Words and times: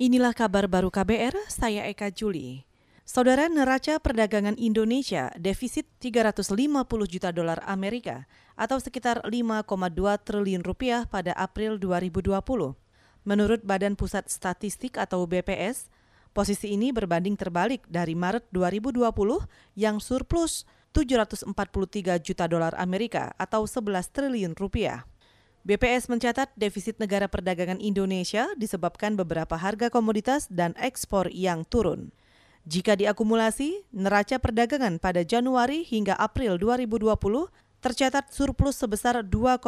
Inilah 0.00 0.32
kabar 0.32 0.64
baru 0.64 0.88
KBR, 0.88 1.36
saya 1.52 1.84
Eka 1.84 2.08
Juli. 2.08 2.64
Saudara 3.04 3.52
neraca 3.52 4.00
perdagangan 4.00 4.56
Indonesia 4.56 5.28
defisit 5.36 5.84
350 6.00 6.56
juta 7.04 7.28
dolar 7.28 7.60
Amerika 7.68 8.24
atau 8.56 8.80
sekitar 8.80 9.20
5,2 9.28 9.68
triliun 10.24 10.64
rupiah 10.64 11.04
pada 11.04 11.36
April 11.36 11.76
2020. 11.76 12.32
Menurut 13.28 13.60
Badan 13.60 13.92
Pusat 13.92 14.32
Statistik 14.32 14.96
atau 14.96 15.28
BPS, 15.28 15.92
posisi 16.32 16.72
ini 16.72 16.96
berbanding 16.96 17.36
terbalik 17.36 17.84
dari 17.84 18.16
Maret 18.16 18.48
2020 18.56 19.04
yang 19.76 20.00
surplus 20.00 20.64
743 20.96 21.44
juta 22.24 22.48
dolar 22.48 22.72
Amerika 22.80 23.36
atau 23.36 23.68
11 23.68 24.08
triliun 24.16 24.56
rupiah. 24.56 25.09
BPS 25.60 26.08
mencatat 26.08 26.48
defisit 26.56 26.96
negara 26.96 27.28
perdagangan 27.28 27.84
Indonesia 27.84 28.48
disebabkan 28.56 29.12
beberapa 29.12 29.60
harga 29.60 29.92
komoditas 29.92 30.48
dan 30.48 30.72
ekspor 30.80 31.28
yang 31.28 31.68
turun. 31.68 32.16
Jika 32.64 32.96
diakumulasi, 32.96 33.84
neraca 33.92 34.40
perdagangan 34.40 34.96
pada 34.96 35.20
Januari 35.20 35.84
hingga 35.84 36.16
April 36.16 36.56
2020 36.56 37.12
tercatat 37.84 38.32
surplus 38.32 38.80
sebesar 38.80 39.20
2,25 39.20 39.60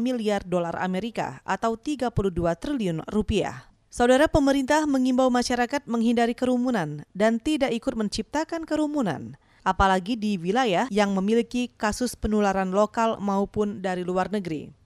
miliar 0.00 0.40
dolar 0.44 0.76
Amerika 0.80 1.44
atau 1.44 1.76
32 1.76 2.12
triliun 2.56 3.04
rupiah. 3.12 3.68
Saudara 3.92 4.28
pemerintah 4.28 4.84
mengimbau 4.88 5.28
masyarakat 5.28 5.84
menghindari 5.88 6.32
kerumunan 6.32 7.04
dan 7.12 7.36
tidak 7.36 7.72
ikut 7.72 7.96
menciptakan 7.96 8.64
kerumunan, 8.64 9.36
apalagi 9.60 10.16
di 10.16 10.40
wilayah 10.40 10.88
yang 10.88 11.16
memiliki 11.16 11.68
kasus 11.76 12.16
penularan 12.16 12.72
lokal 12.72 13.20
maupun 13.20 13.84
dari 13.84 14.04
luar 14.04 14.32
negeri. 14.32 14.85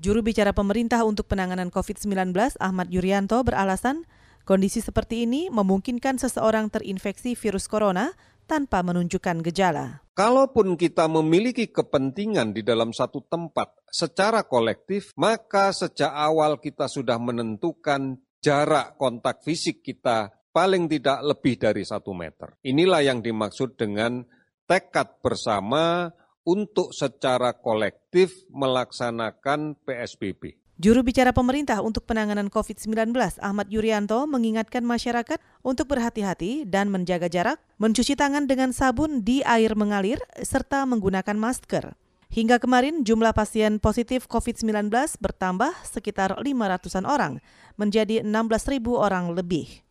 Juru 0.00 0.24
bicara 0.24 0.56
pemerintah 0.56 1.04
untuk 1.04 1.28
penanganan 1.28 1.68
COVID-19 1.68 2.32
Ahmad 2.56 2.88
Yuryanto 2.88 3.36
beralasan 3.44 4.08
kondisi 4.48 4.80
seperti 4.80 5.28
ini 5.28 5.52
memungkinkan 5.52 6.16
seseorang 6.16 6.72
terinfeksi 6.72 7.36
virus 7.36 7.68
corona 7.68 8.16
tanpa 8.48 8.80
menunjukkan 8.80 9.44
gejala. 9.44 10.00
Kalaupun 10.16 10.80
kita 10.80 11.04
memiliki 11.04 11.68
kepentingan 11.68 12.56
di 12.56 12.64
dalam 12.64 12.96
satu 12.96 13.20
tempat 13.28 13.76
secara 13.92 14.40
kolektif, 14.48 15.12
maka 15.20 15.68
sejak 15.68 16.16
awal 16.16 16.56
kita 16.56 16.88
sudah 16.88 17.20
menentukan 17.20 18.16
jarak 18.40 18.96
kontak 18.96 19.44
fisik 19.44 19.84
kita 19.84 20.32
paling 20.48 20.88
tidak 20.88 21.20
lebih 21.28 21.60
dari 21.60 21.84
satu 21.84 22.16
meter. 22.16 22.56
Inilah 22.64 23.04
yang 23.04 23.20
dimaksud 23.20 23.76
dengan 23.76 24.24
tekad 24.64 25.20
bersama 25.20 26.08
untuk 26.50 26.90
secara 26.90 27.54
kolektif 27.54 28.34
melaksanakan 28.50 29.78
PSBB. 29.86 30.58
Juru 30.80 31.04
bicara 31.06 31.30
pemerintah 31.30 31.84
untuk 31.84 32.08
penanganan 32.08 32.48
COVID-19 32.48 33.14
Ahmad 33.38 33.68
Yuryanto 33.70 34.24
mengingatkan 34.26 34.80
masyarakat 34.82 35.38
untuk 35.60 35.92
berhati-hati 35.92 36.64
dan 36.66 36.90
menjaga 36.90 37.28
jarak, 37.30 37.60
mencuci 37.76 38.16
tangan 38.16 38.48
dengan 38.50 38.72
sabun 38.74 39.20
di 39.20 39.44
air 39.44 39.76
mengalir, 39.76 40.18
serta 40.40 40.82
menggunakan 40.88 41.36
masker. 41.36 41.94
Hingga 42.32 42.56
kemarin 42.58 43.04
jumlah 43.04 43.36
pasien 43.36 43.76
positif 43.76 44.24
COVID-19 44.24 44.88
bertambah 45.20 45.70
sekitar 45.84 46.40
500-an 46.40 47.04
orang, 47.04 47.44
menjadi 47.76 48.24
16.000 48.24 48.80
orang 48.96 49.36
lebih. 49.36 49.84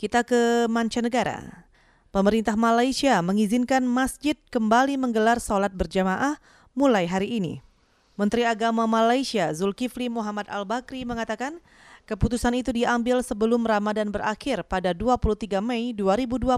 Kita 0.00 0.24
ke 0.24 0.64
mancanegara. 0.64 1.68
Pemerintah 2.10 2.58
Malaysia 2.58 3.22
mengizinkan 3.22 3.86
masjid 3.86 4.34
kembali 4.50 4.98
menggelar 4.98 5.38
sholat 5.38 5.70
berjamaah 5.70 6.42
mulai 6.74 7.06
hari 7.06 7.38
ini. 7.38 7.62
Menteri 8.18 8.42
Agama 8.42 8.82
Malaysia 8.90 9.46
Zulkifli 9.54 10.10
Muhammad 10.10 10.50
Al-Bakri 10.50 11.06
mengatakan 11.06 11.62
keputusan 12.10 12.58
itu 12.58 12.74
diambil 12.74 13.22
sebelum 13.22 13.62
Ramadan 13.62 14.10
berakhir 14.10 14.66
pada 14.66 14.90
23 14.90 15.62
Mei 15.62 15.94
2020. 15.94 16.50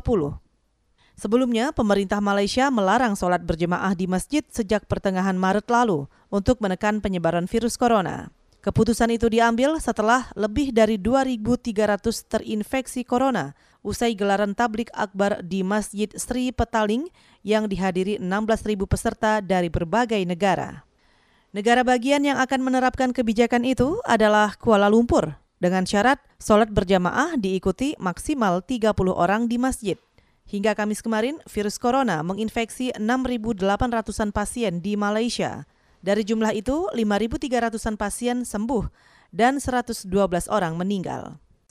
Sebelumnya, 1.21 1.69
pemerintah 1.77 2.25
Malaysia 2.25 2.73
melarang 2.73 3.13
sholat 3.13 3.45
berjemaah 3.45 3.93
di 3.93 4.09
masjid 4.09 4.41
sejak 4.49 4.89
pertengahan 4.89 5.37
Maret 5.37 5.69
lalu 5.69 6.09
untuk 6.33 6.65
menekan 6.65 7.05
penyebaran 7.05 7.45
virus 7.45 7.77
corona. 7.77 8.33
Keputusan 8.65 9.13
itu 9.13 9.29
diambil 9.29 9.77
setelah 9.85 10.33
lebih 10.33 10.73
dari 10.73 10.97
2.300 10.97 12.01
terinfeksi 12.25 13.05
corona 13.05 13.53
usai 13.83 14.15
gelaran 14.15 14.55
tablik 14.55 14.89
akbar 14.95 15.43
di 15.43 15.67
Masjid 15.67 16.09
Sri 16.15 16.55
Petaling 16.55 17.11
yang 17.43 17.67
dihadiri 17.67 18.19
16.000 18.23 18.87
peserta 18.87 19.43
dari 19.43 19.69
berbagai 19.69 20.23
negara. 20.23 20.87
Negara 21.53 21.85
bagian 21.85 22.25
yang 22.25 22.41
akan 22.41 22.65
menerapkan 22.65 23.13
kebijakan 23.13 23.69
itu 23.69 24.01
adalah 24.09 24.57
Kuala 24.57 24.89
Lumpur 24.89 25.37
dengan 25.61 25.85
syarat 25.85 26.19
sholat 26.41 26.73
berjamaah 26.73 27.37
diikuti 27.37 27.95
maksimal 28.01 28.65
30 28.65 28.97
orang 29.13 29.47
di 29.47 29.61
masjid. 29.61 30.01
Hingga 30.49 30.75
Kamis 30.75 31.05
kemarin, 31.05 31.39
virus 31.47 31.79
corona 31.79 32.25
menginfeksi 32.27 32.91
6.800-an 32.99 34.35
pasien 34.35 34.83
di 34.83 34.99
Malaysia. 34.99 35.69
Dari 36.03 36.27
jumlah 36.27 36.51
itu, 36.51 36.91
5.300-an 36.91 37.95
pasien 37.95 38.43
sembuh 38.43 38.91
dan 39.31 39.63
112 39.63 40.11
orang 40.51 40.75
meninggal. 40.75 41.39